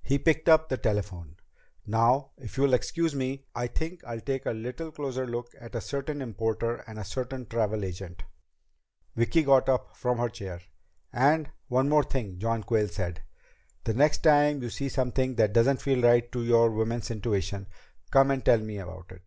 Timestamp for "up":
0.48-0.70, 9.68-9.94